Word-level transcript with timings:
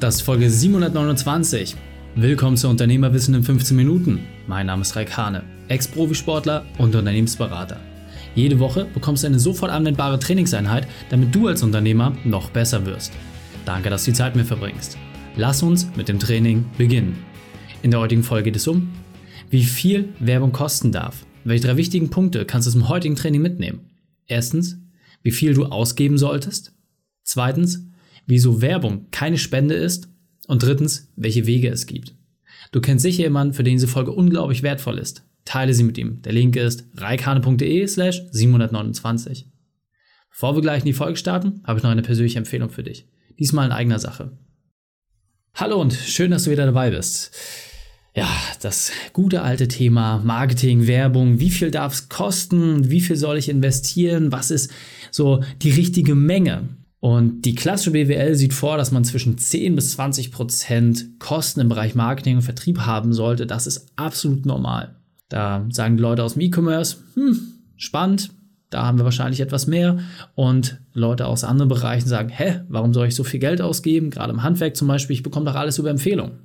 Das 0.00 0.14
ist 0.14 0.22
Folge 0.22 0.48
729. 0.48 1.76
Willkommen 2.14 2.56
zu 2.56 2.70
Unternehmerwissen 2.70 3.34
in 3.34 3.42
15 3.42 3.76
Minuten. 3.76 4.20
Mein 4.46 4.64
Name 4.64 4.80
ist 4.80 4.96
Raik 4.96 5.14
Hane, 5.14 5.42
Ex-Profisportler 5.68 6.64
und 6.78 6.94
Unternehmensberater. 6.94 7.78
Jede 8.34 8.58
Woche 8.60 8.86
bekommst 8.94 9.24
du 9.24 9.26
eine 9.26 9.38
sofort 9.38 9.70
anwendbare 9.70 10.18
Trainingseinheit, 10.18 10.88
damit 11.10 11.34
du 11.34 11.48
als 11.48 11.62
Unternehmer 11.62 12.16
noch 12.24 12.48
besser 12.48 12.86
wirst. 12.86 13.12
Danke, 13.66 13.90
dass 13.90 14.06
du 14.06 14.12
die 14.12 14.16
Zeit 14.16 14.34
mit 14.34 14.44
mir 14.44 14.48
verbringst. 14.48 14.96
Lass 15.36 15.62
uns 15.62 15.86
mit 15.94 16.08
dem 16.08 16.18
Training 16.18 16.64
beginnen. 16.78 17.18
In 17.82 17.90
der 17.90 18.00
heutigen 18.00 18.22
Folge 18.22 18.44
geht 18.44 18.56
es 18.56 18.66
um, 18.66 18.90
wie 19.50 19.64
viel 19.64 20.08
Werbung 20.18 20.52
kosten 20.52 20.92
darf. 20.92 21.26
Welche 21.44 21.66
drei 21.66 21.76
wichtigen 21.76 22.08
Punkte 22.08 22.46
kannst 22.46 22.66
du 22.66 22.72
zum 22.72 22.88
heutigen 22.88 23.16
Training 23.16 23.42
mitnehmen? 23.42 23.80
Erstens, 24.26 24.78
wie 25.22 25.30
viel 25.30 25.52
du 25.52 25.66
ausgeben 25.66 26.16
solltest. 26.16 26.72
Zweitens, 27.22 27.84
wieso 28.26 28.62
Werbung 28.62 29.06
keine 29.10 29.38
Spende 29.38 29.74
ist 29.74 30.08
und 30.46 30.62
drittens, 30.62 31.12
welche 31.16 31.46
Wege 31.46 31.68
es 31.68 31.86
gibt. 31.86 32.14
Du 32.72 32.80
kennst 32.80 33.02
sicher 33.02 33.22
jemanden, 33.22 33.54
für 33.54 33.64
den 33.64 33.74
diese 33.74 33.88
Folge 33.88 34.12
unglaublich 34.12 34.62
wertvoll 34.62 34.98
ist. 34.98 35.24
Teile 35.44 35.74
sie 35.74 35.84
mit 35.84 35.98
ihm. 35.98 36.22
Der 36.22 36.32
Link 36.32 36.56
ist 36.56 36.84
reikane.de 36.96 37.86
slash 37.86 38.22
729. 38.30 39.46
Bevor 40.30 40.54
wir 40.54 40.62
gleich 40.62 40.80
in 40.80 40.86
die 40.86 40.92
Folge 40.92 41.16
starten, 41.16 41.60
habe 41.64 41.78
ich 41.78 41.82
noch 41.82 41.90
eine 41.90 42.02
persönliche 42.02 42.38
Empfehlung 42.38 42.70
für 42.70 42.82
dich. 42.82 43.08
Diesmal 43.38 43.66
in 43.66 43.72
eigener 43.72 43.98
Sache. 43.98 44.38
Hallo 45.54 45.80
und 45.80 45.92
schön, 45.92 46.30
dass 46.30 46.44
du 46.44 46.50
wieder 46.50 46.66
dabei 46.66 46.90
bist. 46.90 47.34
Ja, 48.14 48.28
das 48.60 48.92
gute 49.12 49.42
alte 49.42 49.68
Thema 49.68 50.18
Marketing, 50.24 50.86
Werbung, 50.86 51.38
wie 51.38 51.50
viel 51.50 51.70
darf 51.70 51.94
es 51.94 52.08
kosten, 52.08 52.90
wie 52.90 53.00
viel 53.00 53.16
soll 53.16 53.38
ich 53.38 53.48
investieren, 53.48 54.32
was 54.32 54.50
ist 54.50 54.72
so 55.10 55.42
die 55.62 55.70
richtige 55.70 56.14
Menge. 56.14 56.68
Und 57.00 57.42
die 57.46 57.54
klassische 57.54 57.92
BWL 57.92 58.34
sieht 58.34 58.52
vor, 58.52 58.76
dass 58.76 58.92
man 58.92 59.04
zwischen 59.04 59.38
10 59.38 59.74
bis 59.74 59.92
20 59.92 60.30
Prozent 60.30 61.18
Kosten 61.18 61.60
im 61.60 61.70
Bereich 61.70 61.94
Marketing 61.94 62.36
und 62.36 62.42
Vertrieb 62.42 62.80
haben 62.80 63.14
sollte. 63.14 63.46
Das 63.46 63.66
ist 63.66 63.86
absolut 63.96 64.44
normal. 64.44 64.96
Da 65.30 65.66
sagen 65.70 65.96
die 65.96 66.02
Leute 66.02 66.22
aus 66.22 66.34
dem 66.34 66.42
E-Commerce, 66.42 66.98
hm, 67.14 67.40
spannend, 67.76 68.30
da 68.68 68.84
haben 68.84 68.98
wir 68.98 69.04
wahrscheinlich 69.04 69.40
etwas 69.40 69.66
mehr. 69.66 69.98
Und 70.34 70.80
Leute 70.92 71.26
aus 71.26 71.42
anderen 71.42 71.70
Bereichen 71.70 72.08
sagen, 72.08 72.28
hä, 72.28 72.60
warum 72.68 72.92
soll 72.92 73.08
ich 73.08 73.14
so 73.14 73.24
viel 73.24 73.40
Geld 73.40 73.62
ausgeben? 73.62 74.10
Gerade 74.10 74.32
im 74.32 74.42
Handwerk 74.42 74.76
zum 74.76 74.86
Beispiel, 74.86 75.14
ich 75.14 75.22
bekomme 75.22 75.46
doch 75.46 75.56
alles 75.56 75.78
über 75.78 75.90
Empfehlungen. 75.90 76.40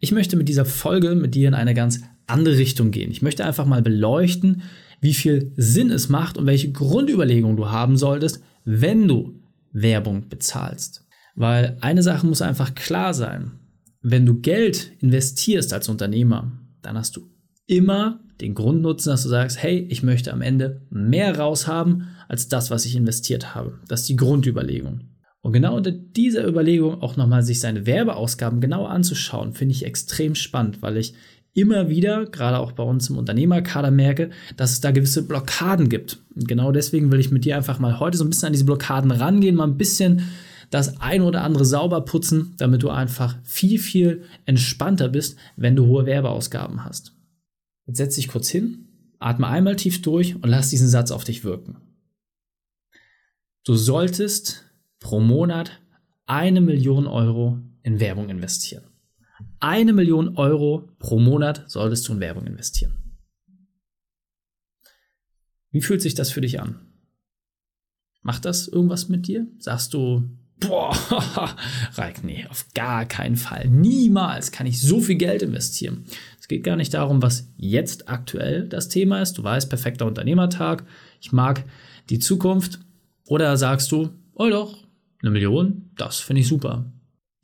Ich 0.00 0.10
möchte 0.10 0.36
mit 0.36 0.48
dieser 0.48 0.64
Folge 0.64 1.14
mit 1.14 1.36
dir 1.36 1.46
in 1.46 1.54
eine 1.54 1.74
ganz 1.74 2.00
andere 2.26 2.58
Richtung 2.58 2.90
gehen. 2.90 3.12
Ich 3.12 3.22
möchte 3.22 3.44
einfach 3.44 3.66
mal 3.66 3.82
beleuchten, 3.82 4.62
wie 5.00 5.14
viel 5.14 5.52
Sinn 5.56 5.90
es 5.90 6.08
macht 6.08 6.38
und 6.38 6.46
welche 6.46 6.72
Grundüberlegungen 6.72 7.56
du 7.56 7.70
haben 7.70 7.96
solltest, 7.96 8.42
wenn 8.64 9.06
du 9.06 9.41
Werbung 9.72 10.28
bezahlst. 10.28 11.06
Weil 11.34 11.78
eine 11.80 12.02
Sache 12.02 12.26
muss 12.26 12.42
einfach 12.42 12.74
klar 12.74 13.14
sein. 13.14 13.52
Wenn 14.00 14.26
du 14.26 14.40
Geld 14.40 14.92
investierst 15.00 15.72
als 15.72 15.88
Unternehmer, 15.88 16.52
dann 16.82 16.98
hast 16.98 17.16
du 17.16 17.30
immer 17.66 18.20
den 18.40 18.54
Grundnutzen, 18.54 19.10
dass 19.10 19.22
du 19.22 19.28
sagst, 19.28 19.62
hey, 19.62 19.86
ich 19.88 20.02
möchte 20.02 20.32
am 20.32 20.42
Ende 20.42 20.82
mehr 20.90 21.38
raushaben 21.38 22.08
als 22.28 22.48
das, 22.48 22.70
was 22.70 22.84
ich 22.84 22.96
investiert 22.96 23.54
habe. 23.54 23.78
Das 23.88 24.00
ist 24.00 24.08
die 24.08 24.16
Grundüberlegung. 24.16 25.12
Und 25.40 25.52
genau 25.52 25.76
unter 25.76 25.90
dieser 25.90 26.46
Überlegung 26.46 27.02
auch 27.02 27.16
nochmal 27.16 27.42
sich 27.42 27.60
seine 27.60 27.86
Werbeausgaben 27.86 28.60
genau 28.60 28.86
anzuschauen, 28.86 29.52
finde 29.52 29.74
ich 29.74 29.84
extrem 29.84 30.34
spannend, 30.34 30.82
weil 30.82 30.96
ich 30.96 31.14
immer 31.54 31.88
wieder, 31.88 32.26
gerade 32.26 32.58
auch 32.58 32.72
bei 32.72 32.82
uns 32.82 33.10
im 33.10 33.18
Unternehmerkader 33.18 33.90
merke, 33.90 34.30
dass 34.56 34.72
es 34.72 34.80
da 34.80 34.90
gewisse 34.90 35.26
Blockaden 35.26 35.88
gibt. 35.88 36.18
Und 36.34 36.48
genau 36.48 36.72
deswegen 36.72 37.10
will 37.12 37.20
ich 37.20 37.30
mit 37.30 37.44
dir 37.44 37.56
einfach 37.56 37.78
mal 37.78 38.00
heute 38.00 38.16
so 38.16 38.24
ein 38.24 38.30
bisschen 38.30 38.46
an 38.46 38.52
diese 38.52 38.64
Blockaden 38.64 39.10
rangehen, 39.10 39.56
mal 39.56 39.66
ein 39.66 39.76
bisschen 39.76 40.22
das 40.70 41.00
ein 41.00 41.20
oder 41.20 41.42
andere 41.42 41.66
sauber 41.66 42.00
putzen, 42.00 42.54
damit 42.56 42.82
du 42.82 42.88
einfach 42.88 43.36
viel, 43.44 43.78
viel 43.78 44.24
entspannter 44.46 45.08
bist, 45.10 45.36
wenn 45.56 45.76
du 45.76 45.86
hohe 45.86 46.06
Werbeausgaben 46.06 46.84
hast. 46.84 47.14
Jetzt 47.86 47.98
setz 47.98 48.14
dich 48.14 48.28
kurz 48.28 48.48
hin, 48.48 48.88
atme 49.18 49.46
einmal 49.46 49.76
tief 49.76 50.00
durch 50.00 50.36
und 50.36 50.48
lass 50.48 50.70
diesen 50.70 50.88
Satz 50.88 51.10
auf 51.10 51.24
dich 51.24 51.44
wirken. 51.44 51.76
Du 53.64 53.74
solltest 53.74 54.64
pro 54.98 55.20
Monat 55.20 55.80
eine 56.26 56.62
Million 56.62 57.06
Euro 57.06 57.58
in 57.82 58.00
Werbung 58.00 58.30
investieren. 58.30 58.84
Eine 59.60 59.92
Million 59.92 60.36
Euro 60.36 60.88
pro 60.98 61.18
Monat 61.18 61.64
solltest 61.70 62.08
du 62.08 62.12
in 62.14 62.20
Werbung 62.20 62.46
investieren. 62.46 62.92
Wie 65.70 65.80
fühlt 65.80 66.02
sich 66.02 66.14
das 66.14 66.30
für 66.30 66.40
dich 66.40 66.60
an? 66.60 66.80
Macht 68.22 68.44
das 68.44 68.68
irgendwas 68.68 69.08
mit 69.08 69.26
dir? 69.26 69.46
Sagst 69.58 69.94
du, 69.94 70.28
boah, 70.60 70.94
Reik, 71.94 72.22
nee, 72.22 72.46
auf 72.48 72.66
gar 72.74 73.04
keinen 73.06 73.36
Fall. 73.36 73.68
Niemals 73.68 74.52
kann 74.52 74.66
ich 74.66 74.80
so 74.80 75.00
viel 75.00 75.16
Geld 75.16 75.42
investieren. 75.42 76.04
Es 76.38 76.48
geht 76.48 76.62
gar 76.62 76.76
nicht 76.76 76.94
darum, 76.94 77.22
was 77.22 77.48
jetzt 77.56 78.08
aktuell 78.08 78.68
das 78.68 78.88
Thema 78.88 79.20
ist. 79.22 79.38
Du 79.38 79.44
weißt, 79.44 79.68
perfekter 79.68 80.06
Unternehmertag. 80.06 80.84
Ich 81.20 81.32
mag 81.32 81.64
die 82.10 82.18
Zukunft. 82.18 82.78
Oder 83.26 83.56
sagst 83.56 83.90
du, 83.92 84.10
oh 84.34 84.48
doch, 84.50 84.76
eine 85.22 85.30
Million, 85.30 85.90
das 85.96 86.18
finde 86.18 86.40
ich 86.40 86.48
super. 86.48 86.92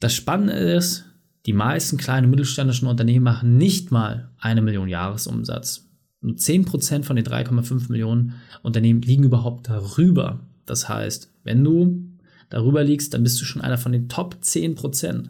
Das 0.00 0.14
Spannende 0.14 0.54
ist, 0.54 1.04
die 1.46 1.52
meisten 1.52 1.96
kleinen 1.96 2.26
und 2.26 2.30
mittelständischen 2.30 2.88
Unternehmen 2.88 3.24
machen 3.24 3.56
nicht 3.56 3.90
mal 3.90 4.30
eine 4.38 4.62
Million 4.62 4.88
Jahresumsatz. 4.88 5.88
Nur 6.20 6.34
10% 6.34 7.04
von 7.04 7.16
den 7.16 7.24
3,5 7.24 7.90
Millionen 7.90 8.34
Unternehmen 8.62 9.02
liegen 9.02 9.24
überhaupt 9.24 9.68
darüber. 9.68 10.40
Das 10.66 10.88
heißt, 10.88 11.32
wenn 11.44 11.62
du 11.62 12.08
darüber 12.50 12.82
liegst, 12.82 13.14
dann 13.14 13.22
bist 13.22 13.40
du 13.40 13.44
schon 13.44 13.62
einer 13.62 13.78
von 13.78 13.92
den 13.92 14.08
Top 14.08 14.38
10%. 14.42 15.28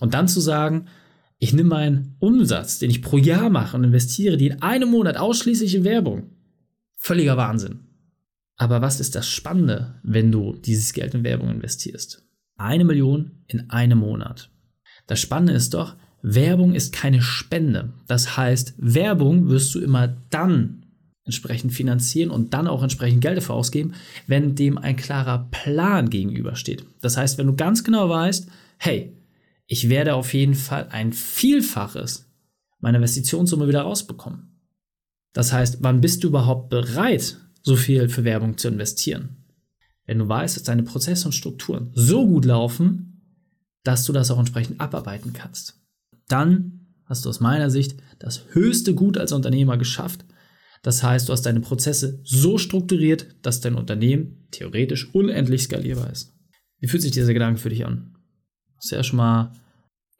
Und 0.00 0.14
dann 0.14 0.28
zu 0.28 0.40
sagen, 0.40 0.86
ich 1.38 1.52
nehme 1.52 1.68
meinen 1.68 2.16
Umsatz, 2.20 2.78
den 2.78 2.90
ich 2.90 3.02
pro 3.02 3.18
Jahr 3.18 3.50
mache 3.50 3.76
und 3.76 3.84
investiere 3.84 4.36
die 4.36 4.46
in 4.46 4.62
einem 4.62 4.90
Monat 4.90 5.16
ausschließlich 5.16 5.74
in 5.74 5.84
Werbung. 5.84 6.30
Völliger 6.96 7.36
Wahnsinn. 7.36 7.80
Aber 8.56 8.80
was 8.80 9.00
ist 9.00 9.14
das 9.16 9.28
Spannende, 9.28 10.00
wenn 10.02 10.30
du 10.30 10.54
dieses 10.54 10.92
Geld 10.92 11.14
in 11.14 11.24
Werbung 11.24 11.50
investierst? 11.50 12.24
Eine 12.56 12.84
Million 12.84 13.42
in 13.48 13.68
einem 13.70 13.98
Monat. 13.98 14.50
Das 15.06 15.20
Spannende 15.20 15.52
ist 15.52 15.74
doch, 15.74 15.94
Werbung 16.22 16.74
ist 16.74 16.92
keine 16.92 17.20
Spende. 17.20 17.92
Das 18.06 18.36
heißt, 18.36 18.74
Werbung 18.78 19.48
wirst 19.48 19.74
du 19.74 19.80
immer 19.80 20.16
dann 20.30 20.84
entsprechend 21.24 21.72
finanzieren 21.72 22.30
und 22.30 22.54
dann 22.54 22.66
auch 22.66 22.82
entsprechend 22.82 23.20
Geld 23.20 23.36
dafür 23.36 23.54
ausgeben, 23.54 23.94
wenn 24.26 24.54
dem 24.54 24.78
ein 24.78 24.96
klarer 24.96 25.48
Plan 25.50 26.10
gegenübersteht. 26.10 26.84
Das 27.00 27.16
heißt, 27.16 27.38
wenn 27.38 27.46
du 27.46 27.56
ganz 27.56 27.84
genau 27.84 28.08
weißt, 28.08 28.48
hey, 28.78 29.12
ich 29.66 29.88
werde 29.88 30.14
auf 30.14 30.34
jeden 30.34 30.54
Fall 30.54 30.88
ein 30.90 31.12
Vielfaches 31.12 32.30
meiner 32.80 32.98
Investitionssumme 32.98 33.68
wieder 33.68 33.82
rausbekommen. 33.82 34.60
Das 35.32 35.52
heißt, 35.52 35.78
wann 35.80 36.00
bist 36.00 36.22
du 36.22 36.28
überhaupt 36.28 36.68
bereit, 36.68 37.38
so 37.62 37.76
viel 37.76 38.08
für 38.08 38.24
Werbung 38.24 38.58
zu 38.58 38.68
investieren? 38.68 39.44
Wenn 40.06 40.18
du 40.18 40.28
weißt, 40.28 40.56
dass 40.56 40.62
deine 40.64 40.82
Prozesse 40.82 41.26
und 41.26 41.32
Strukturen 41.32 41.90
so 41.94 42.26
gut 42.26 42.44
laufen, 42.44 43.13
dass 43.84 44.04
du 44.04 44.12
das 44.12 44.30
auch 44.30 44.38
entsprechend 44.38 44.80
abarbeiten 44.80 45.32
kannst. 45.32 45.80
Dann 46.28 46.86
hast 47.04 47.24
du 47.24 47.28
aus 47.28 47.40
meiner 47.40 47.70
Sicht 47.70 47.96
das 48.18 48.42
höchste 48.52 48.94
Gut 48.94 49.18
als 49.18 49.32
Unternehmer 49.32 49.76
geschafft. 49.76 50.24
Das 50.82 51.02
heißt, 51.02 51.28
du 51.28 51.32
hast 51.32 51.42
deine 51.42 51.60
Prozesse 51.60 52.20
so 52.24 52.58
strukturiert, 52.58 53.26
dass 53.42 53.60
dein 53.60 53.74
Unternehmen 53.74 54.48
theoretisch 54.50 55.14
unendlich 55.14 55.62
skalierbar 55.62 56.10
ist. 56.10 56.34
Wie 56.80 56.88
fühlt 56.88 57.02
sich 57.02 57.12
dieser 57.12 57.32
Gedanke 57.32 57.60
für 57.60 57.70
dich 57.70 57.86
an? 57.86 58.16
Hast 58.76 58.90
du 58.90 58.96
ja 58.96 59.02
schon 59.02 59.18
mal 59.18 59.52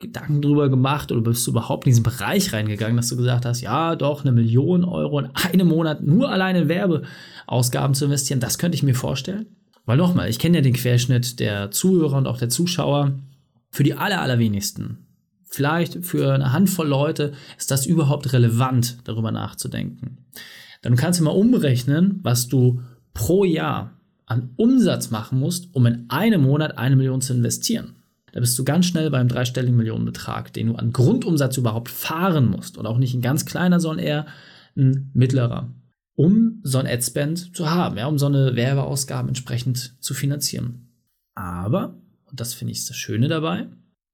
Gedanken 0.01 0.43
drüber 0.43 0.69
gemacht 0.69 1.13
oder 1.13 1.23
bist 1.23 1.47
du 1.47 1.51
überhaupt 1.51 1.87
in 1.87 1.91
diesen 1.91 2.03
Bereich 2.03 2.53
reingegangen, 2.53 2.97
dass 2.97 3.09
du 3.09 3.17
gesagt 3.17 3.45
hast, 3.45 3.61
ja, 3.61 3.97
doch, 3.97 4.23
eine 4.23 4.33
Million 4.33 4.85
Euro 4.85 5.19
in 5.19 5.31
einem 5.35 5.69
Monat 5.69 6.03
nur 6.03 6.31
alleine 6.31 6.63
in 6.63 6.69
Werbeausgaben 6.69 7.95
zu 7.95 8.07
investieren, 8.07 8.41
das 8.41 8.59
könnte 8.59 8.77
ich 8.77 8.83
mir 8.83 8.95
vorstellen? 8.95 9.47
Weil 9.87 9.99
nochmal, 9.99 10.31
ich 10.31 10.39
kenne 10.39 10.59
ja 10.59 10.63
den 10.63 10.73
Querschnitt 10.73 11.41
der 11.41 11.71
Zuhörer 11.71 12.17
und 12.17 12.27
auch 12.27 12.39
der 12.39 12.49
Zuschauer 12.49 13.13
für 13.75 13.83
die 13.83 13.95
aller, 13.95 14.21
allerwenigsten, 14.21 14.99
vielleicht 15.43 16.07
für 16.07 16.33
eine 16.33 16.53
Handvoll 16.53 16.87
Leute, 16.87 17.33
ist 17.59 17.73
das 17.73 17.87
überhaupt 17.87 18.33
relevant, 18.33 18.99
darüber 19.03 19.33
nachzudenken. 19.33 20.19
Dann 20.83 20.95
kannst 20.95 21.19
du 21.19 21.25
mal 21.25 21.33
umrechnen, 21.33 22.21
was 22.23 22.47
du 22.47 22.83
pro 23.15 23.45
Jahr 23.45 23.99
an 24.27 24.51
Umsatz 24.55 25.11
machen 25.11 25.41
musst, 25.41 25.75
um 25.75 25.87
in 25.87 26.05
einem 26.09 26.43
Monat 26.43 26.79
eine 26.79 26.95
Million 26.95 27.21
zu 27.21 27.35
investieren. 27.35 27.97
Da 28.31 28.39
bist 28.39 28.57
du 28.57 28.63
ganz 28.63 28.87
schnell 28.87 29.11
beim 29.11 29.27
dreistelligen 29.27 29.77
Millionenbetrag, 29.77 30.53
den 30.53 30.69
du 30.69 30.75
an 30.77 30.93
Grundumsatz 30.93 31.57
überhaupt 31.57 31.89
fahren 31.89 32.49
musst. 32.49 32.79
Und 32.79 32.87
auch 32.87 32.99
nicht 32.99 33.15
ein 33.15 33.23
ganz 33.23 33.45
kleiner, 33.45 33.81
sondern 33.81 34.07
eher 34.07 34.27
ein 34.77 35.11
mittlerer. 35.15 35.75
Um 36.15 36.61
so 36.63 36.79
ein 36.79 36.87
Adspend 36.87 37.57
zu 37.57 37.71
haben, 37.71 37.99
ja, 37.99 38.07
um 38.07 38.19
so 38.19 38.27
eine 38.27 38.55
Werbeausgabe 38.55 39.27
entsprechend 39.27 40.01
zu 40.01 40.15
finanzieren. 40.15 40.93
Aber 41.35 41.97
und 42.35 42.41
das 42.41 42.53
finde 42.53 42.73
ich 42.73 42.85
das 42.85 42.97
Schöne 42.97 43.29
dabei, 43.29 43.69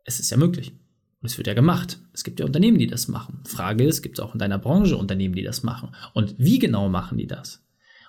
es 0.05 0.21
ist 0.21 0.29
ja 0.29 0.37
möglich. 0.37 0.75
Und 1.23 1.31
es 1.31 1.39
wird 1.39 1.47
ja 1.47 1.55
gemacht. 1.55 1.99
Es 2.13 2.23
gibt 2.23 2.39
ja 2.39 2.45
Unternehmen, 2.45 2.77
die 2.77 2.87
das 2.87 3.09
machen. 3.09 3.41
Frage 3.47 3.85
ist, 3.85 4.03
gibt 4.03 4.19
es 4.19 4.23
auch 4.23 4.35
in 4.35 4.39
deiner 4.39 4.59
Branche 4.59 4.99
Unternehmen, 4.99 5.35
die 5.35 5.43
das 5.43 5.63
machen? 5.63 5.95
Und 6.13 6.35
wie 6.37 6.59
genau 6.59 6.91
machen 6.91 7.17
die 7.17 7.27
das? 7.27 7.65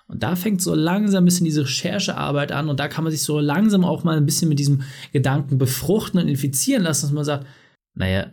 Und 0.08 0.22
da 0.22 0.36
fängt 0.36 0.60
so 0.60 0.74
langsam 0.74 1.22
ein 1.22 1.24
bisschen 1.24 1.46
diese 1.46 1.62
Recherchearbeit 1.62 2.52
an 2.52 2.68
und 2.68 2.78
da 2.78 2.88
kann 2.88 3.04
man 3.04 3.10
sich 3.10 3.22
so 3.22 3.40
langsam 3.40 3.86
auch 3.86 4.04
mal 4.04 4.18
ein 4.18 4.26
bisschen 4.26 4.50
mit 4.50 4.58
diesem 4.58 4.82
Gedanken 5.14 5.56
befruchten 5.56 6.20
und 6.20 6.28
infizieren 6.28 6.82
lassen, 6.82 7.06
dass 7.06 7.12
man 7.12 7.24
sagt, 7.24 7.46
naja, 7.94 8.30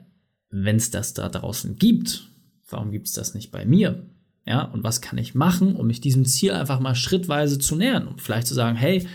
wenn 0.50 0.76
es 0.76 0.92
das 0.92 1.14
da 1.14 1.30
draußen 1.30 1.78
gibt, 1.78 2.28
warum 2.70 2.92
gibt 2.92 3.08
es 3.08 3.14
das 3.14 3.36
nicht 3.36 3.52
bei 3.52 3.66
mir? 3.66 4.06
Ja, 4.46 4.64
und 4.64 4.84
was 4.84 5.00
kann 5.00 5.18
ich 5.18 5.34
machen, 5.34 5.78
um 5.78 5.88
mich 5.88 6.02
diesem 6.02 6.26
Ziel 6.26 6.52
einfach 6.52 6.82
mal 6.82 6.96
schrittweise 6.96 7.58
zu 7.58 7.78
nähern? 7.78 8.06
Um 8.06 8.18
vielleicht 8.18 8.48
zu 8.48 8.54
sagen, 8.54 8.76
hey, 8.76 9.08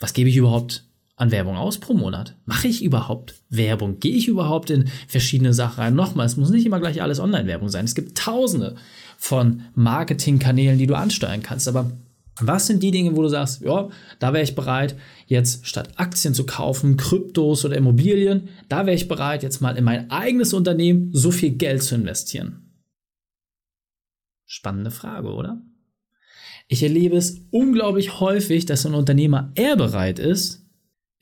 was 0.00 0.14
gebe 0.14 0.28
ich 0.28 0.36
überhaupt 0.36 0.84
an 1.16 1.30
Werbung 1.30 1.56
aus 1.56 1.78
pro 1.78 1.94
Monat? 1.94 2.36
Mache 2.44 2.68
ich 2.68 2.82
überhaupt 2.82 3.42
Werbung? 3.48 4.00
Gehe 4.00 4.14
ich 4.14 4.28
überhaupt 4.28 4.70
in 4.70 4.88
verschiedene 5.08 5.52
Sachen 5.52 5.80
rein? 5.80 5.94
Nochmal, 5.94 6.26
es 6.26 6.36
muss 6.36 6.50
nicht 6.50 6.66
immer 6.66 6.80
gleich 6.80 7.02
alles 7.02 7.20
Online-Werbung 7.20 7.68
sein. 7.68 7.84
Es 7.84 7.94
gibt 7.94 8.18
tausende 8.18 8.76
von 9.18 9.62
Marketingkanälen, 9.74 10.78
die 10.78 10.86
du 10.86 10.94
ansteuern 10.94 11.42
kannst. 11.42 11.68
Aber 11.68 11.92
was 12.40 12.66
sind 12.66 12.82
die 12.82 12.90
Dinge, 12.90 13.14
wo 13.14 13.22
du 13.22 13.28
sagst, 13.28 13.60
ja, 13.60 13.88
da 14.18 14.32
wäre 14.32 14.42
ich 14.42 14.54
bereit, 14.54 14.96
jetzt 15.26 15.66
statt 15.66 15.90
Aktien 15.96 16.34
zu 16.34 16.46
kaufen, 16.46 16.96
Kryptos 16.96 17.64
oder 17.64 17.76
Immobilien, 17.76 18.48
da 18.68 18.86
wäre 18.86 18.96
ich 18.96 19.08
bereit, 19.08 19.42
jetzt 19.42 19.60
mal 19.60 19.76
in 19.76 19.84
mein 19.84 20.10
eigenes 20.10 20.54
Unternehmen 20.54 21.10
so 21.12 21.30
viel 21.30 21.50
Geld 21.50 21.82
zu 21.82 21.94
investieren? 21.94 22.72
Spannende 24.46 24.90
Frage, 24.90 25.28
oder? 25.28 25.62
Ich 26.68 26.82
erlebe 26.82 27.16
es 27.16 27.42
unglaublich 27.50 28.20
häufig, 28.20 28.64
dass 28.64 28.86
ein 28.86 28.94
Unternehmer 28.94 29.52
eher 29.54 29.76
bereit 29.76 30.18
ist, 30.18 30.61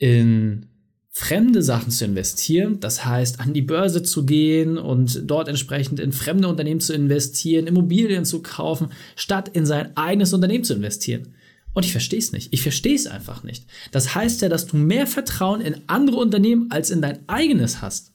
in 0.01 0.67
fremde 1.13 1.63
Sachen 1.63 1.91
zu 1.91 2.05
investieren, 2.05 2.81
das 2.81 3.05
heißt 3.05 3.41
an 3.41 3.53
die 3.53 3.63
Börse 3.63 4.03
zu 4.03 4.25
gehen 4.25 4.79
und 4.79 5.23
dort 5.25 5.49
entsprechend 5.49 6.01
in 6.01 6.13
fremde 6.13 6.49
Unternehmen 6.49 6.81
zu 6.81 6.95
investieren, 6.95 7.67
Immobilien 7.67 8.25
zu 8.25 8.43
kaufen, 8.43 8.89
statt 9.17 9.51
in 9.53 9.67
sein 9.67 9.97
eigenes 9.97 10.33
Unternehmen 10.33 10.65
zu 10.65 10.75
investieren. 10.75 11.35
Und 11.73 11.85
ich 11.85 11.93
verstehe 11.93 12.19
es 12.19 12.33
nicht. 12.33 12.53
Ich 12.53 12.63
verstehe 12.63 12.95
es 12.95 13.07
einfach 13.07 13.45
nicht. 13.45 13.67
Das 13.93 14.15
heißt 14.15 14.43
ja, 14.43 14.49
dass 14.49 14.67
du 14.67 14.77
mehr 14.77 15.07
Vertrauen 15.07 15.61
in 15.61 15.77
andere 15.87 16.17
Unternehmen 16.17 16.71
als 16.71 16.91
in 16.91 17.03
dein 17.03 17.29
eigenes 17.29 17.81
hast. 17.81 18.13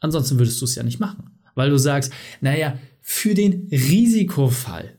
Ansonsten 0.00 0.38
würdest 0.38 0.60
du 0.60 0.64
es 0.64 0.74
ja 0.74 0.82
nicht 0.82 0.98
machen. 0.98 1.30
Weil 1.54 1.70
du 1.70 1.78
sagst, 1.78 2.12
naja, 2.40 2.78
für 3.00 3.34
den 3.34 3.68
Risikofall. 3.70 4.96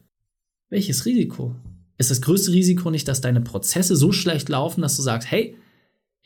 Welches 0.69 1.05
Risiko? 1.05 1.55
Ist 1.97 2.11
das 2.11 2.21
größte 2.21 2.51
Risiko 2.51 2.91
nicht, 2.91 3.07
dass 3.07 3.21
deine 3.21 3.41
Prozesse 3.41 3.95
so 3.95 4.11
schlecht 4.11 4.47
laufen, 4.49 4.81
dass 4.81 4.95
du 4.95 5.01
sagst, 5.01 5.29
hey, 5.29 5.55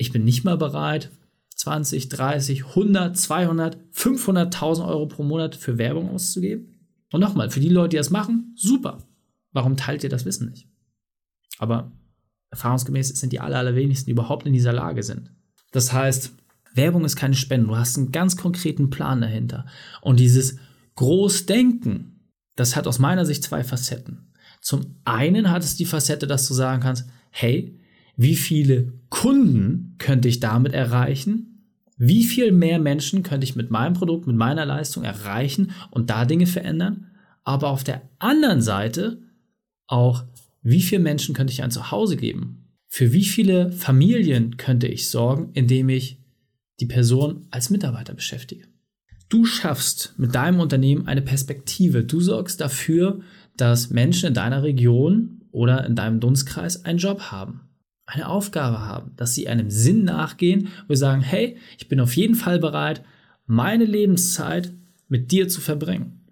ich 0.01 0.11
bin 0.11 0.23
nicht 0.23 0.43
mal 0.43 0.57
bereit, 0.57 1.11
20, 1.55 2.09
30, 2.09 2.65
100, 2.65 3.15
200, 3.15 3.77
500.000 3.93 4.87
Euro 4.87 5.05
pro 5.05 5.23
Monat 5.23 5.55
für 5.55 5.77
Werbung 5.77 6.09
auszugeben. 6.09 6.87
Und 7.11 7.21
nochmal, 7.21 7.51
für 7.51 7.59
die 7.59 7.69
Leute, 7.69 7.89
die 7.89 7.97
das 7.97 8.09
machen, 8.09 8.53
super. 8.55 8.97
Warum 9.51 9.77
teilt 9.77 10.03
ihr 10.03 10.09
das 10.09 10.25
Wissen 10.25 10.49
nicht? 10.49 10.67
Aber 11.59 11.91
erfahrungsgemäß 12.49 13.09
sind 13.09 13.31
die 13.31 13.39
aller, 13.39 13.59
allerwenigsten, 13.59 14.07
die 14.07 14.13
überhaupt 14.13 14.47
in 14.47 14.53
dieser 14.53 14.73
Lage 14.73 15.03
sind. 15.03 15.31
Das 15.71 15.93
heißt, 15.93 16.33
Werbung 16.73 17.05
ist 17.05 17.15
keine 17.15 17.35
Spende. 17.35 17.67
Du 17.67 17.75
hast 17.75 17.97
einen 17.97 18.11
ganz 18.11 18.37
konkreten 18.37 18.89
Plan 18.89 19.21
dahinter. 19.21 19.67
Und 20.01 20.19
dieses 20.19 20.57
Großdenken, 20.95 22.31
das 22.55 22.75
hat 22.75 22.87
aus 22.87 22.97
meiner 22.97 23.25
Sicht 23.25 23.43
zwei 23.43 23.63
Facetten. 23.63 24.33
Zum 24.61 24.95
einen 25.05 25.51
hat 25.51 25.63
es 25.63 25.75
die 25.75 25.85
Facette, 25.85 26.25
dass 26.25 26.47
du 26.47 26.55
sagen 26.55 26.81
kannst, 26.81 27.07
hey, 27.29 27.77
wie 28.15 28.35
viele 28.35 28.93
Kunden 29.09 29.95
könnte 29.97 30.27
ich 30.27 30.39
damit 30.39 30.73
erreichen? 30.73 31.51
Wie 31.97 32.23
viel 32.23 32.51
mehr 32.51 32.79
Menschen 32.79 33.23
könnte 33.23 33.45
ich 33.45 33.55
mit 33.55 33.69
meinem 33.69 33.93
Produkt, 33.93 34.27
mit 34.27 34.35
meiner 34.35 34.65
Leistung 34.65 35.03
erreichen 35.03 35.71
und 35.91 36.09
da 36.09 36.25
Dinge 36.25 36.47
verändern? 36.47 37.07
Aber 37.43 37.69
auf 37.69 37.83
der 37.83 38.01
anderen 38.19 38.61
Seite 38.61 39.21
auch, 39.87 40.23
wie 40.61 40.81
viele 40.81 41.01
Menschen 41.01 41.35
könnte 41.35 41.53
ich 41.53 41.63
ein 41.63 41.71
Zuhause 41.71 42.17
geben? 42.17 42.69
Für 42.87 43.13
wie 43.13 43.23
viele 43.23 43.71
Familien 43.71 44.57
könnte 44.57 44.87
ich 44.87 45.09
sorgen, 45.09 45.51
indem 45.53 45.89
ich 45.89 46.19
die 46.79 46.85
Person 46.85 47.47
als 47.51 47.69
Mitarbeiter 47.69 48.13
beschäftige? 48.13 48.65
Du 49.29 49.45
schaffst 49.45 50.13
mit 50.17 50.35
deinem 50.35 50.59
Unternehmen 50.59 51.07
eine 51.07 51.21
Perspektive. 51.21 52.03
Du 52.03 52.19
sorgst 52.19 52.59
dafür, 52.59 53.21
dass 53.55 53.89
Menschen 53.89 54.27
in 54.27 54.33
deiner 54.33 54.63
Region 54.63 55.41
oder 55.51 55.85
in 55.85 55.95
deinem 55.95 56.19
Dunstkreis 56.19 56.83
einen 56.83 56.99
Job 56.99 57.31
haben 57.31 57.61
eine 58.11 58.27
Aufgabe 58.27 58.79
haben, 58.81 59.11
dass 59.15 59.33
sie 59.33 59.47
einem 59.47 59.69
Sinn 59.71 60.03
nachgehen 60.03 60.67
und 60.87 60.95
sagen, 60.97 61.21
hey, 61.21 61.57
ich 61.77 61.87
bin 61.87 62.01
auf 62.01 62.15
jeden 62.15 62.35
Fall 62.35 62.59
bereit, 62.59 63.03
meine 63.45 63.85
Lebenszeit 63.85 64.73
mit 65.07 65.31
dir 65.31 65.47
zu 65.47 65.61
verbringen. 65.61 66.25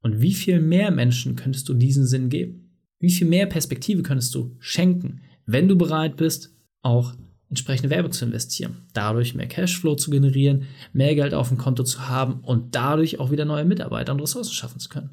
Und 0.00 0.20
wie 0.20 0.34
viel 0.34 0.60
mehr 0.60 0.90
Menschen 0.90 1.36
könntest 1.36 1.68
du 1.68 1.74
diesen 1.74 2.06
Sinn 2.06 2.30
geben? 2.30 2.72
Wie 2.98 3.10
viel 3.10 3.28
mehr 3.28 3.46
Perspektive 3.46 4.02
könntest 4.02 4.34
du 4.34 4.56
schenken, 4.58 5.20
wenn 5.46 5.68
du 5.68 5.76
bereit 5.76 6.16
bist, 6.16 6.52
auch 6.82 7.14
entsprechende 7.48 7.90
Werbung 7.90 8.10
zu 8.10 8.24
investieren, 8.24 8.88
dadurch 8.92 9.34
mehr 9.34 9.46
Cashflow 9.46 9.94
zu 9.94 10.10
generieren, 10.10 10.64
mehr 10.92 11.14
Geld 11.14 11.32
auf 11.32 11.48
dem 11.48 11.58
Konto 11.58 11.84
zu 11.84 12.08
haben 12.08 12.40
und 12.40 12.74
dadurch 12.74 13.20
auch 13.20 13.30
wieder 13.30 13.44
neue 13.44 13.64
Mitarbeiter 13.64 14.12
und 14.12 14.20
Ressourcen 14.20 14.52
schaffen 14.52 14.80
zu 14.80 14.88
können. 14.88 15.10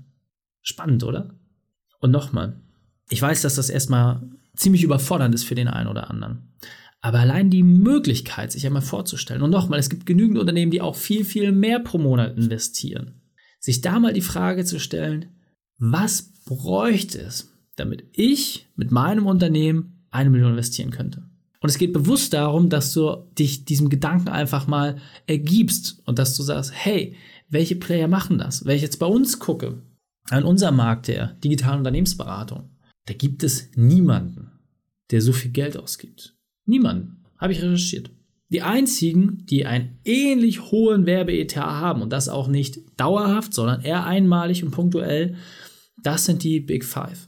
Spannend, 0.61 1.03
oder? 1.03 1.35
Und 1.99 2.09
nochmal, 2.09 2.55
ich 3.09 3.21
weiß, 3.21 3.43
dass 3.43 3.55
das 3.55 3.69
erstmal 3.69 4.21
ziemlich 4.55 4.83
überfordernd 4.83 5.33
ist 5.35 5.43
für 5.43 5.55
den 5.55 5.67
einen 5.67 5.89
oder 5.89 6.09
anderen. 6.09 6.53
Aber 7.01 7.19
allein 7.19 7.49
die 7.49 7.63
Möglichkeit, 7.63 8.51
sich 8.51 8.65
einmal 8.65 8.83
vorzustellen, 8.83 9.41
und 9.41 9.49
nochmal, 9.49 9.79
es 9.79 9.89
gibt 9.89 10.05
genügend 10.05 10.37
Unternehmen, 10.37 10.71
die 10.71 10.81
auch 10.81 10.95
viel, 10.95 11.25
viel 11.25 11.51
mehr 11.51 11.79
pro 11.79 11.97
Monat 11.97 12.37
investieren, 12.37 13.21
sich 13.59 13.81
da 13.81 13.99
mal 13.99 14.13
die 14.13 14.21
Frage 14.21 14.65
zu 14.65 14.79
stellen, 14.79 15.29
was 15.77 16.31
bräuchte 16.45 17.19
es, 17.19 17.51
damit 17.75 18.05
ich 18.13 18.67
mit 18.75 18.91
meinem 18.91 19.25
Unternehmen 19.25 20.05
eine 20.11 20.29
Million 20.29 20.51
investieren 20.51 20.91
könnte? 20.91 21.23
Und 21.59 21.69
es 21.69 21.77
geht 21.77 21.93
bewusst 21.93 22.33
darum, 22.33 22.69
dass 22.69 22.93
du 22.93 23.27
dich 23.37 23.65
diesem 23.65 23.89
Gedanken 23.89 24.29
einfach 24.29 24.67
mal 24.67 24.97
ergibst 25.27 26.01
und 26.05 26.19
dass 26.19 26.35
du 26.35 26.43
sagst, 26.43 26.71
hey, 26.73 27.15
welche 27.49 27.75
Player 27.75 28.07
machen 28.07 28.39
das? 28.39 28.65
Wenn 28.65 28.75
ich 28.75 28.81
jetzt 28.81 28.97
bei 28.97 29.05
uns 29.05 29.39
gucke, 29.39 29.81
an 30.29 30.43
unserem 30.43 30.75
Markt 30.75 31.07
der 31.07 31.33
digitalen 31.43 31.79
Unternehmensberatung, 31.79 32.69
da 33.11 33.17
gibt 33.17 33.43
es 33.43 33.67
niemanden, 33.75 34.51
der 35.11 35.19
so 35.19 35.33
viel 35.33 35.51
Geld 35.51 35.75
ausgibt. 35.75 36.33
Niemanden. 36.65 37.25
Habe 37.37 37.51
ich 37.51 37.61
recherchiert. 37.61 38.09
Die 38.47 38.61
einzigen, 38.61 39.45
die 39.47 39.65
einen 39.65 39.99
ähnlich 40.05 40.71
hohen 40.71 41.05
Werbeetat 41.05 41.61
haben 41.61 42.01
und 42.01 42.13
das 42.13 42.29
auch 42.29 42.47
nicht 42.47 42.79
dauerhaft, 42.97 43.53
sondern 43.53 43.81
eher 43.81 44.05
einmalig 44.05 44.63
und 44.63 44.71
punktuell, 44.71 45.35
das 46.01 46.23
sind 46.23 46.43
die 46.43 46.61
Big 46.61 46.85
Five. 46.85 47.27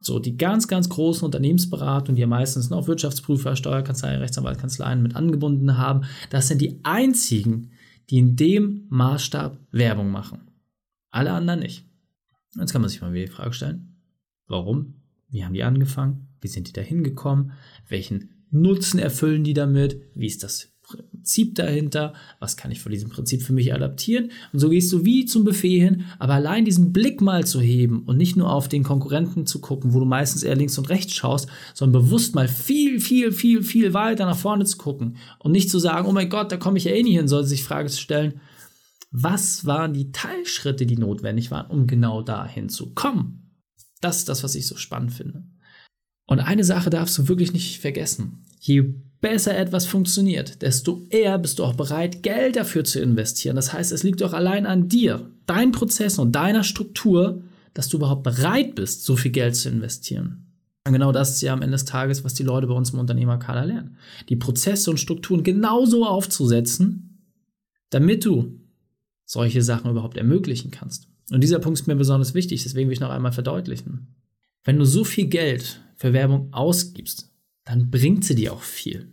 So, 0.00 0.18
die 0.18 0.36
ganz, 0.36 0.68
ganz 0.68 0.90
großen 0.90 1.24
Unternehmensberatungen, 1.24 2.16
die 2.16 2.20
ja 2.20 2.26
meistens 2.26 2.68
noch 2.68 2.86
Wirtschaftsprüfer, 2.86 3.56
Steuerkanzleien, 3.56 4.20
Rechtsanwaltkanzleien 4.20 5.02
mit 5.02 5.16
angebunden 5.16 5.78
haben, 5.78 6.02
das 6.28 6.48
sind 6.48 6.60
die 6.60 6.80
einzigen, 6.82 7.70
die 8.10 8.18
in 8.18 8.36
dem 8.36 8.84
Maßstab 8.90 9.58
Werbung 9.70 10.10
machen. 10.10 10.50
Alle 11.10 11.32
anderen 11.32 11.60
nicht. 11.60 11.86
Jetzt 12.58 12.72
kann 12.72 12.82
man 12.82 12.90
sich 12.90 13.00
mal 13.00 13.14
wieder 13.14 13.24
die 13.24 13.32
Frage 13.32 13.54
stellen, 13.54 13.90
Warum? 14.50 14.94
Wie 15.30 15.44
haben 15.44 15.54
die 15.54 15.62
angefangen? 15.62 16.26
Wie 16.40 16.48
sind 16.48 16.66
die 16.66 16.72
da 16.72 16.80
hingekommen? 16.80 17.52
Welchen 17.88 18.30
Nutzen 18.50 18.98
erfüllen 18.98 19.44
die 19.44 19.54
damit? 19.54 20.00
Wie 20.12 20.26
ist 20.26 20.42
das 20.42 20.72
Prinzip 20.82 21.54
dahinter? 21.54 22.14
Was 22.40 22.56
kann 22.56 22.72
ich 22.72 22.80
von 22.80 22.90
diesem 22.90 23.10
Prinzip 23.10 23.42
für 23.42 23.52
mich 23.52 23.72
adaptieren? 23.72 24.32
Und 24.52 24.58
so 24.58 24.68
gehst 24.68 24.92
du 24.92 25.04
wie 25.04 25.24
zum 25.24 25.44
Buffet 25.44 25.78
hin, 25.78 26.04
aber 26.18 26.34
allein 26.34 26.64
diesen 26.64 26.92
Blick 26.92 27.20
mal 27.20 27.46
zu 27.46 27.60
heben 27.60 28.02
und 28.02 28.16
nicht 28.16 28.36
nur 28.36 28.52
auf 28.52 28.66
den 28.66 28.82
Konkurrenten 28.82 29.46
zu 29.46 29.60
gucken, 29.60 29.94
wo 29.94 30.00
du 30.00 30.04
meistens 30.04 30.42
eher 30.42 30.56
links 30.56 30.76
und 30.78 30.88
rechts 30.88 31.14
schaust, 31.14 31.48
sondern 31.72 32.02
bewusst 32.02 32.34
mal 32.34 32.48
viel, 32.48 32.98
viel, 32.98 33.30
viel, 33.30 33.62
viel 33.62 33.94
weiter 33.94 34.26
nach 34.26 34.36
vorne 34.36 34.64
zu 34.64 34.78
gucken 34.78 35.16
und 35.38 35.52
nicht 35.52 35.70
zu 35.70 35.78
sagen, 35.78 36.08
oh 36.08 36.12
mein 36.12 36.28
Gott, 36.28 36.50
da 36.50 36.56
komme 36.56 36.78
ich 36.78 36.84
ja 36.84 36.90
eh 36.90 37.04
nie 37.04 37.16
hin, 37.16 37.28
sondern 37.28 37.46
sich 37.46 37.62
Frage 37.62 37.88
zu 37.88 38.00
stellen, 38.00 38.40
was 39.12 39.64
waren 39.64 39.92
die 39.92 40.10
Teilschritte, 40.10 40.86
die 40.86 40.96
notwendig 40.96 41.52
waren, 41.52 41.70
um 41.70 41.86
genau 41.86 42.22
dahin 42.22 42.68
zu 42.68 42.94
kommen? 42.94 43.49
Das 44.00 44.18
ist 44.18 44.28
das, 44.28 44.42
was 44.42 44.54
ich 44.54 44.66
so 44.66 44.76
spannend 44.76 45.12
finde. 45.12 45.44
Und 46.26 46.40
eine 46.40 46.64
Sache 46.64 46.90
darfst 46.90 47.18
du 47.18 47.28
wirklich 47.28 47.52
nicht 47.52 47.80
vergessen. 47.80 48.44
Je 48.60 48.94
besser 49.20 49.56
etwas 49.56 49.86
funktioniert, 49.86 50.62
desto 50.62 51.02
eher 51.10 51.38
bist 51.38 51.58
du 51.58 51.64
auch 51.64 51.74
bereit, 51.74 52.22
Geld 52.22 52.56
dafür 52.56 52.84
zu 52.84 53.00
investieren. 53.00 53.56
Das 53.56 53.72
heißt, 53.72 53.92
es 53.92 54.02
liegt 54.02 54.20
doch 54.20 54.32
allein 54.32 54.66
an 54.66 54.88
dir, 54.88 55.28
deinen 55.46 55.72
Prozessen 55.72 56.20
und 56.20 56.32
deiner 56.32 56.64
Struktur, 56.64 57.42
dass 57.74 57.88
du 57.88 57.98
überhaupt 57.98 58.22
bereit 58.22 58.74
bist, 58.74 59.04
so 59.04 59.16
viel 59.16 59.30
Geld 59.30 59.56
zu 59.56 59.68
investieren. 59.68 60.46
Und 60.86 60.94
genau 60.94 61.12
das 61.12 61.30
ist 61.30 61.42
ja 61.42 61.52
am 61.52 61.62
Ende 61.62 61.72
des 61.72 61.84
Tages, 61.84 62.24
was 62.24 62.34
die 62.34 62.42
Leute 62.42 62.66
bei 62.66 62.74
uns 62.74 62.90
im 62.90 62.98
Unternehmerkader 62.98 63.66
lernen. 63.66 63.96
Die 64.28 64.36
Prozesse 64.36 64.90
und 64.90 64.98
Strukturen 64.98 65.42
genauso 65.42 66.06
aufzusetzen, 66.06 67.18
damit 67.90 68.24
du 68.24 68.58
solche 69.24 69.62
Sachen 69.62 69.90
überhaupt 69.90 70.16
ermöglichen 70.16 70.70
kannst. 70.70 71.08
Und 71.30 71.42
dieser 71.42 71.58
Punkt 71.58 71.78
ist 71.78 71.86
mir 71.86 71.96
besonders 71.96 72.34
wichtig, 72.34 72.62
deswegen 72.62 72.88
will 72.88 72.94
ich 72.94 73.00
noch 73.00 73.10
einmal 73.10 73.32
verdeutlichen. 73.32 74.14
Wenn 74.64 74.78
du 74.78 74.84
so 74.84 75.04
viel 75.04 75.26
Geld 75.26 75.80
für 75.96 76.12
Werbung 76.12 76.52
ausgibst, 76.52 77.32
dann 77.64 77.90
bringt 77.90 78.24
sie 78.24 78.34
dir 78.34 78.52
auch 78.52 78.62
viel. 78.62 79.08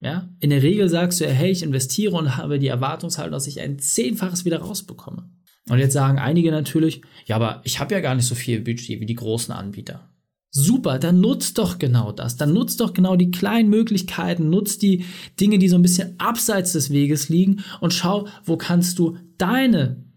Ja? 0.00 0.28
In 0.40 0.50
der 0.50 0.62
Regel 0.62 0.88
sagst 0.88 1.20
du 1.20 1.24
ja, 1.24 1.30
hey, 1.30 1.50
ich 1.50 1.62
investiere 1.62 2.16
und 2.16 2.36
habe 2.36 2.58
die 2.58 2.68
Erwartungshaltung, 2.68 3.32
dass 3.32 3.46
ich 3.46 3.60
ein 3.60 3.78
Zehnfaches 3.78 4.44
wieder 4.44 4.60
rausbekomme. 4.60 5.28
Und 5.68 5.78
jetzt 5.78 5.92
sagen 5.92 6.18
einige 6.18 6.50
natürlich, 6.50 7.02
ja, 7.26 7.36
aber 7.36 7.60
ich 7.64 7.80
habe 7.80 7.94
ja 7.94 8.00
gar 8.00 8.14
nicht 8.14 8.26
so 8.26 8.34
viel 8.34 8.60
Budget 8.60 9.00
wie 9.00 9.06
die 9.06 9.14
großen 9.14 9.52
Anbieter. 9.52 10.08
Super, 10.50 10.98
dann 10.98 11.20
nutzt 11.20 11.58
doch 11.58 11.78
genau 11.78 12.10
das. 12.10 12.36
Dann 12.36 12.54
nutzt 12.54 12.80
doch 12.80 12.94
genau 12.94 13.16
die 13.16 13.30
kleinen 13.30 13.68
Möglichkeiten, 13.68 14.48
nutzt 14.48 14.80
die 14.80 15.04
Dinge, 15.38 15.58
die 15.58 15.68
so 15.68 15.76
ein 15.76 15.82
bisschen 15.82 16.18
abseits 16.18 16.72
des 16.72 16.90
Weges 16.90 17.28
liegen 17.28 17.62
und 17.80 17.92
schau, 17.92 18.28
wo 18.44 18.56
kannst 18.56 18.98
du 18.98 19.18
deine 19.36 20.07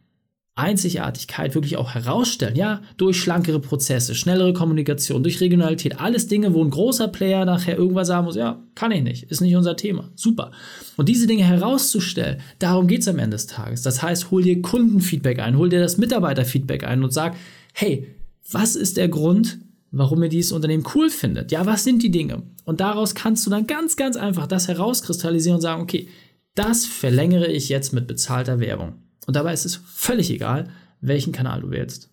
Einzigartigkeit 0.55 1.55
wirklich 1.55 1.77
auch 1.77 1.93
herausstellen. 1.93 2.55
Ja, 2.55 2.81
durch 2.98 3.20
schlankere 3.20 3.60
Prozesse, 3.60 4.15
schnellere 4.15 4.53
Kommunikation, 4.53 5.24
durch 5.24 5.39
Regionalität. 5.39 6.00
Alles 6.00 6.27
Dinge, 6.27 6.53
wo 6.53 6.63
ein 6.63 6.70
großer 6.70 7.08
Player 7.08 7.46
nachher 7.46 7.77
irgendwann 7.77 8.05
sagen 8.05 8.25
muss, 8.25 8.36
ja, 8.36 8.62
kann 8.75 8.91
ich 8.91 9.01
nicht, 9.01 9.24
ist 9.24 9.41
nicht 9.41 9.55
unser 9.55 9.77
Thema. 9.77 10.10
Super. 10.15 10.51
Und 10.98 11.08
diese 11.08 11.27
Dinge 11.27 11.43
herauszustellen, 11.43 12.41
darum 12.60 12.88
geht 12.88 13.01
es 13.01 13.08
am 13.08 13.20
Ende 13.20 13.36
des 13.36 13.48
Tages. 13.48 13.81
Das 13.81 14.01
heißt, 14.01 14.31
hol 14.31 14.43
dir 14.43 14.62
Kundenfeedback 14.62 15.39
ein, 15.39 15.58
hol 15.58 15.70
dir 15.70 15.79
das 15.79 15.98
Mitarbeiterfeedback 15.98 16.84
ein 16.84 17.03
und 17.03 17.13
sag, 17.13 17.36
hey, 17.74 18.15
was 18.51 18.75
ist 18.75 18.98
der 18.98 19.08
Grund, 19.08 19.60
warum 19.91 20.24
ihr 20.24 20.29
dieses 20.29 20.51
Unternehmen 20.51 20.86
cool 20.96 21.10
findet. 21.10 21.51
Ja, 21.51 21.65
was 21.65 21.84
sind 21.84 22.01
die 22.01 22.12
Dinge? 22.12 22.43
Und 22.65 22.79
daraus 22.79 23.13
kannst 23.13 23.46
du 23.46 23.50
dann 23.50 23.67
ganz, 23.67 23.98
ganz 23.98 24.15
einfach 24.15 24.48
das 24.48 24.67
herauskristallisieren 24.67 25.55
und 25.55 25.62
sagen, 25.62 25.81
okay, 25.81 26.08
das 26.55 26.86
verlängere 26.86 27.48
ich 27.48 27.70
jetzt 27.70 27.93
mit 27.93 28.08
bezahlter 28.08 28.60
Werbung. 28.60 28.96
Und 29.25 29.36
dabei 29.36 29.54
ist 29.54 29.66
es 29.66 29.75
völlig 29.75 30.32
egal, 30.32 30.70
welchen 31.00 31.34
Kanal 31.34 31.62
du 31.62 31.70
wählst. 31.70 32.10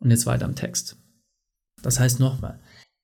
Und 0.00 0.10
jetzt 0.10 0.26
weiter 0.26 0.44
am 0.44 0.54
Text. 0.54 0.96
Das 1.82 2.00
heißt 2.00 2.20
nochmal, 2.20 2.58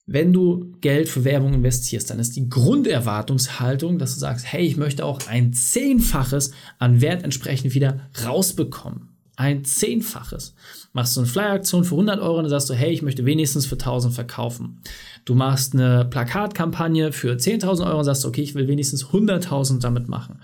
wenn 0.07 0.33
du 0.33 0.73
Geld 0.81 1.09
für 1.09 1.25
Werbung 1.25 1.53
investierst, 1.53 2.11
dann 2.11 2.19
ist 2.19 2.37
die 2.37 2.49
Grunderwartungshaltung, 2.49 3.99
dass 3.99 4.15
du 4.15 4.21
sagst, 4.21 4.51
hey, 4.51 4.67
ich 4.67 4.77
möchte 4.77 5.05
auch 5.05 5.27
ein 5.27 5.53
Zehnfaches 5.53 6.53
an 6.79 7.01
Wert 7.01 7.25
entsprechend 7.25 7.75
wieder 7.75 8.09
rausbekommen 8.25 9.19
ein 9.39 9.65
Zehnfaches. 9.65 10.55
Machst 10.93 11.17
du 11.17 11.21
eine 11.21 11.29
Flyer-Aktion 11.29 11.85
für 11.85 11.95
100 11.95 12.21
Euro 12.21 12.39
und 12.39 12.45
dann 12.45 12.51
sagst 12.51 12.69
du, 12.71 12.75
hey, 12.75 12.91
ich 12.91 13.03
möchte 13.03 13.25
wenigstens 13.25 13.67
für 13.67 13.77
1000 13.77 14.13
verkaufen. 14.13 14.81
Du 15.25 15.37
machst 15.37 15.75
eine 15.75 16.05
Plakatkampagne 16.05 17.13
für 17.13 17.35
10.000 17.35 17.87
Euro 17.87 17.99
und 17.99 18.05
sagst, 18.05 18.27
okay, 18.27 18.43
ich 18.43 18.57
will 18.57 18.67
wenigstens 18.67 19.07
100.000 19.07 19.81
damit 19.81 20.09
machen. 20.09 20.41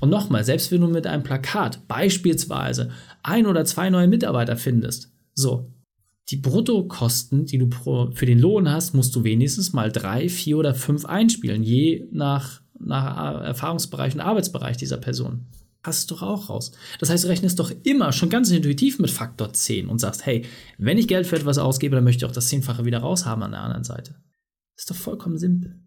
Und 0.00 0.10
nochmal, 0.10 0.44
selbst 0.44 0.70
wenn 0.70 0.80
du 0.80 0.88
mit 0.88 1.06
einem 1.06 1.22
Plakat 1.22 1.88
beispielsweise 1.88 2.90
ein 3.22 3.46
oder 3.46 3.64
zwei 3.64 3.90
neue 3.90 4.08
Mitarbeiter 4.08 4.56
findest, 4.56 5.10
so, 5.34 5.72
die 6.30 6.36
Bruttokosten, 6.36 7.46
die 7.46 7.58
du 7.58 7.68
pro, 7.68 8.10
für 8.12 8.26
den 8.26 8.40
Lohn 8.40 8.68
hast, 8.68 8.94
musst 8.94 9.14
du 9.14 9.24
wenigstens 9.24 9.72
mal 9.72 9.92
drei, 9.92 10.28
vier 10.28 10.58
oder 10.58 10.74
fünf 10.74 11.04
einspielen, 11.04 11.62
je 11.62 12.08
nach, 12.10 12.62
nach 12.78 13.42
Erfahrungsbereich 13.42 14.14
und 14.14 14.20
Arbeitsbereich 14.20 14.76
dieser 14.76 14.96
Person 14.96 15.46
hast 15.86 15.98
es 15.98 16.06
doch 16.06 16.22
auch 16.22 16.50
raus. 16.50 16.72
Das 16.98 17.10
heißt, 17.10 17.24
du 17.24 17.28
rechnest 17.28 17.58
doch 17.58 17.72
immer 17.84 18.12
schon 18.12 18.28
ganz 18.28 18.50
intuitiv 18.50 18.98
mit 18.98 19.10
Faktor 19.10 19.52
10 19.52 19.88
und 19.88 20.00
sagst, 20.00 20.26
hey, 20.26 20.44
wenn 20.78 20.98
ich 20.98 21.08
Geld 21.08 21.26
für 21.26 21.36
etwas 21.36 21.58
ausgebe, 21.58 21.94
dann 21.94 22.04
möchte 22.04 22.24
ich 22.24 22.30
auch 22.30 22.34
das 22.34 22.48
Zehnfache 22.48 22.84
wieder 22.84 22.98
raushaben 22.98 23.42
an 23.42 23.52
der 23.52 23.60
anderen 23.60 23.84
Seite. 23.84 24.16
Das 24.74 24.84
ist 24.84 24.90
doch 24.90 24.96
vollkommen 24.96 25.38
simpel. 25.38 25.78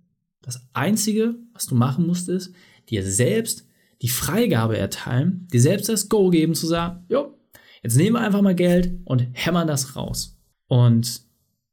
Das 0.42 0.62
Einzige, 0.74 1.36
was 1.54 1.66
du 1.66 1.76
machen 1.76 2.08
musst, 2.08 2.30
ist, 2.30 2.54
dir 2.90 3.04
selbst 3.04 3.68
die 4.02 4.10
Freigabe 4.10 4.78
erteilen, 4.78 5.48
dir 5.52 5.62
selbst 5.62 5.90
das 5.90 6.10
Go 6.10 6.30
geben, 6.30 6.56
zu 6.56 6.68
sagen, 6.68 7.06
jo, 7.10 7.38
jetzt 7.84 7.98
nehmen 7.98 8.16
wir 8.16 8.22
einfach 8.22 8.42
mal 8.42 8.56
Geld 8.56 9.00
und 9.06 9.28
hämmern 9.34 9.68
das 9.68 9.96
raus. 9.96 10.38
Und 10.68 11.30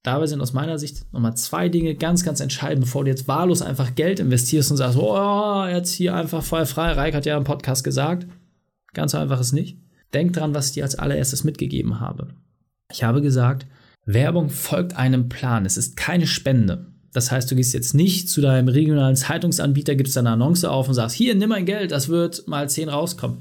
Dabei 0.06 0.28
sind 0.28 0.40
aus 0.40 0.52
meiner 0.52 0.78
Sicht 0.78 1.12
nochmal 1.12 1.36
zwei 1.36 1.68
Dinge 1.68 1.96
ganz, 1.96 2.22
ganz 2.22 2.38
entscheidend, 2.38 2.84
bevor 2.84 3.02
du 3.02 3.10
jetzt 3.10 3.26
wahllos 3.26 3.60
einfach 3.60 3.96
Geld 3.96 4.20
investierst 4.20 4.70
und 4.70 4.76
sagst, 4.76 4.96
oh, 4.96 5.66
jetzt 5.66 5.90
hier 5.90 6.14
einfach 6.14 6.44
voll 6.44 6.64
frei. 6.64 6.92
Reik 6.92 7.12
hat 7.12 7.26
ja 7.26 7.36
im 7.36 7.42
Podcast 7.42 7.82
gesagt. 7.82 8.24
Ganz 8.94 9.10
so 9.10 9.18
einfach 9.18 9.40
ist 9.40 9.50
nicht. 9.50 9.80
Denk 10.14 10.32
dran, 10.32 10.54
was 10.54 10.68
ich 10.68 10.74
dir 10.74 10.84
als 10.84 10.94
allererstes 10.94 11.42
mitgegeben 11.42 11.98
habe. 11.98 12.28
Ich 12.92 13.02
habe 13.02 13.20
gesagt, 13.20 13.66
Werbung 14.04 14.48
folgt 14.48 14.96
einem 14.96 15.28
Plan. 15.28 15.66
Es 15.66 15.76
ist 15.76 15.96
keine 15.96 16.28
Spende. 16.28 16.86
Das 17.16 17.32
heißt, 17.32 17.50
du 17.50 17.56
gehst 17.56 17.72
jetzt 17.72 17.94
nicht 17.94 18.28
zu 18.28 18.42
deinem 18.42 18.68
regionalen 18.68 19.16
Zeitungsanbieter, 19.16 19.94
gibst 19.94 20.18
eine 20.18 20.28
Annonce 20.28 20.66
auf 20.66 20.86
und 20.86 20.92
sagst, 20.92 21.16
hier, 21.16 21.34
nimm 21.34 21.48
mein 21.48 21.64
Geld, 21.64 21.90
das 21.90 22.10
wird 22.10 22.46
mal 22.46 22.68
10 22.68 22.90
rauskommen. 22.90 23.38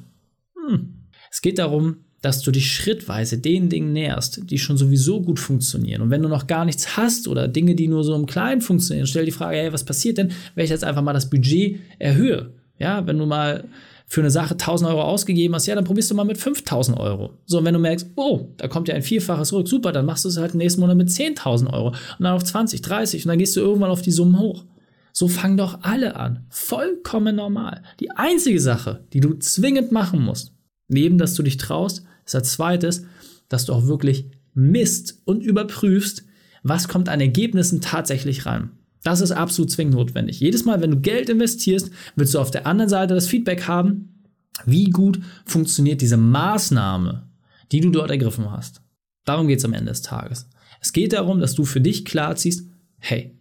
Hm. 0.55 0.93
Es 1.29 1.41
geht 1.41 1.59
darum, 1.59 1.97
dass 2.21 2.41
du 2.41 2.51
dich 2.51 2.71
schrittweise 2.71 3.37
den 3.37 3.67
Dingen 3.67 3.91
näherst, 3.91 4.49
die 4.49 4.59
schon 4.59 4.77
sowieso 4.77 5.21
gut 5.21 5.41
funktionieren. 5.41 6.01
Und 6.03 6.09
wenn 6.09 6.21
du 6.21 6.29
noch 6.29 6.47
gar 6.47 6.63
nichts 6.63 6.95
hast 6.95 7.27
oder 7.27 7.49
Dinge, 7.49 7.75
die 7.75 7.89
nur 7.89 8.05
so 8.05 8.15
im 8.15 8.27
Kleinen 8.27 8.61
funktionieren, 8.61 9.07
stell 9.07 9.25
die 9.25 9.31
Frage, 9.31 9.57
hey, 9.57 9.73
was 9.73 9.83
passiert 9.83 10.19
denn, 10.19 10.31
wenn 10.55 10.63
ich 10.63 10.71
jetzt 10.71 10.85
einfach 10.85 11.01
mal 11.01 11.11
das 11.11 11.29
Budget 11.29 11.81
erhöhe? 11.99 12.53
Ja, 12.79 13.05
wenn 13.05 13.17
du 13.17 13.25
mal 13.25 13.65
für 14.07 14.21
eine 14.21 14.31
Sache 14.31 14.53
1000 14.53 14.89
Euro 14.89 15.01
ausgegeben 15.01 15.55
hast, 15.55 15.65
ja, 15.65 15.75
dann 15.75 15.83
probierst 15.83 16.11
du 16.11 16.15
mal 16.15 16.23
mit 16.23 16.37
5000 16.37 16.99
Euro. 16.99 17.33
So, 17.45 17.57
und 17.57 17.65
wenn 17.65 17.73
du 17.73 17.79
merkst, 17.79 18.11
oh, 18.15 18.49
da 18.57 18.67
kommt 18.67 18.87
ja 18.87 18.95
ein 18.95 19.01
Vierfaches 19.01 19.49
zurück, 19.49 19.67
super, 19.67 19.91
dann 19.91 20.05
machst 20.05 20.25
du 20.25 20.29
es 20.29 20.37
halt 20.37 20.53
nächsten 20.53 20.81
Monat 20.81 20.97
mit 20.97 21.09
10.000 21.09 21.73
Euro 21.73 21.87
und 21.89 21.95
dann 22.19 22.33
auf 22.33 22.43
20, 22.43 22.81
30 22.81 23.25
und 23.25 23.29
dann 23.29 23.39
gehst 23.39 23.55
du 23.55 23.61
irgendwann 23.61 23.89
auf 23.89 24.01
die 24.01 24.11
Summen 24.11 24.39
hoch. 24.39 24.63
So 25.11 25.27
fangen 25.27 25.57
doch 25.57 25.79
alle 25.81 26.17
an. 26.17 26.45
Vollkommen 26.49 27.37
normal. 27.37 27.83
Die 27.99 28.11
einzige 28.11 28.59
Sache, 28.59 29.05
die 29.13 29.21
du 29.21 29.35
zwingend 29.35 29.91
machen 29.91 30.21
musst, 30.21 30.53
neben 30.87 31.17
dass 31.17 31.33
du 31.35 31.43
dich 31.43 31.57
traust, 31.57 32.03
ist 32.25 32.35
als 32.35 32.51
zweites, 32.51 33.05
dass 33.47 33.65
du 33.65 33.73
auch 33.73 33.87
wirklich 33.87 34.29
misst 34.53 35.21
und 35.25 35.41
überprüfst, 35.41 36.25
was 36.63 36.87
kommt 36.87 37.09
an 37.09 37.21
Ergebnissen 37.21 37.81
tatsächlich 37.81 38.45
rein. 38.45 38.71
Das 39.05 39.21
ist 39.21 39.31
absolut 39.31 39.69
zwingend 39.69 39.93
notwendig. 39.93 40.39
Jedes 40.39 40.65
Mal, 40.65 40.81
wenn 40.81 40.89
du 40.89 40.99
Geld 40.99 41.29
investierst, 41.29 41.91
willst 42.15 42.33
du 42.33 42.39
auf 42.39 42.49
der 42.49 42.65
anderen 42.65 42.89
Seite 42.89 43.13
das 43.13 43.27
Feedback 43.27 43.67
haben, 43.67 44.23
wie 44.65 44.89
gut 44.89 45.19
funktioniert 45.45 46.01
diese 46.01 46.17
Maßnahme, 46.17 47.29
die 47.71 47.81
du 47.81 47.91
dort 47.91 48.09
ergriffen 48.09 48.49
hast. 48.49 48.81
Darum 49.23 49.47
geht 49.47 49.59
es 49.59 49.65
am 49.65 49.73
Ende 49.73 49.91
des 49.91 50.01
Tages. 50.01 50.49
Es 50.81 50.91
geht 50.91 51.13
darum, 51.13 51.39
dass 51.39 51.53
du 51.53 51.65
für 51.65 51.81
dich 51.81 52.03
klar 52.03 52.35
ziehst, 52.35 52.67
hey, 52.97 53.37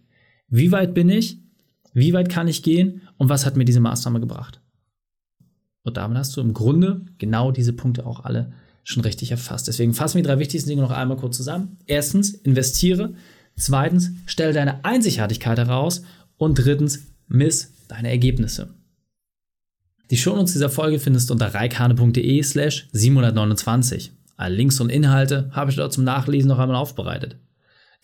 wie 0.49 0.71
weit 0.71 0.93
bin 0.93 1.09
ich, 1.09 1.39
wie 1.93 2.13
weit 2.13 2.29
kann 2.29 2.47
ich 2.47 2.61
gehen 2.61 3.01
und 3.17 3.29
was 3.29 3.47
hat 3.47 3.57
mir 3.57 3.65
diese 3.65 3.79
Maßnahme 3.79 4.19
gebracht. 4.19 4.61
Und 5.81 5.97
damit 5.97 6.19
hast 6.19 6.37
du 6.37 6.41
im 6.41 6.53
Grunde 6.53 7.07
genau 7.17 7.51
diese 7.51 7.73
Punkte 7.73 8.05
auch 8.05 8.23
alle 8.23 8.53
schon 8.83 9.01
richtig 9.01 9.31
erfasst. 9.31 9.67
Deswegen 9.67 9.95
fassen 9.95 10.17
wir 10.17 10.21
die 10.21 10.27
drei 10.27 10.37
wichtigsten 10.37 10.69
Dinge 10.69 10.83
noch 10.83 10.91
einmal 10.91 11.17
kurz 11.17 11.37
zusammen. 11.37 11.79
Erstens, 11.87 12.35
investiere. 12.35 13.15
Zweitens, 13.57 14.11
stelle 14.25 14.53
deine 14.53 14.83
Einzigartigkeit 14.83 15.57
heraus. 15.57 16.03
Und 16.37 16.55
drittens, 16.55 17.07
miss 17.27 17.73
deine 17.87 18.09
Ergebnisse. 18.09 18.73
Die 20.11 20.17
Shownotes 20.17 20.53
dieser 20.53 20.69
Folge 20.69 20.99
findest 20.99 21.29
du 21.29 21.33
unter 21.33 21.53
reikane.de 21.53 22.43
slash 22.43 22.87
729. 22.91 24.11
Alle 24.37 24.55
Links 24.55 24.79
und 24.79 24.91
Inhalte 24.91 25.49
habe 25.51 25.71
ich 25.71 25.77
dort 25.77 25.93
zum 25.93 26.03
Nachlesen 26.03 26.49
noch 26.49 26.59
einmal 26.59 26.75
aufbereitet. 26.75 27.37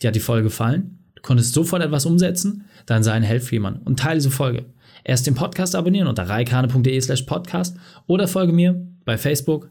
Dir 0.00 0.08
hat 0.08 0.16
die 0.16 0.20
Folge 0.20 0.44
gefallen? 0.44 0.98
Du 1.14 1.22
konntest 1.22 1.52
sofort 1.52 1.82
etwas 1.82 2.06
umsetzen? 2.06 2.64
Dann 2.86 3.02
sei 3.02 3.12
ein 3.12 3.22
Held 3.22 3.44
für 3.44 3.54
jemanden 3.54 3.82
und 3.82 4.00
teile 4.00 4.18
diese 4.18 4.30
Folge. 4.30 4.64
Erst 5.04 5.26
den 5.26 5.34
Podcast 5.34 5.76
abonnieren 5.76 6.08
unter 6.08 6.28
reikane.de 6.28 7.00
slash 7.00 7.22
podcast 7.22 7.76
oder 8.06 8.26
folge 8.26 8.52
mir 8.52 8.84
bei 9.04 9.18
Facebook, 9.18 9.70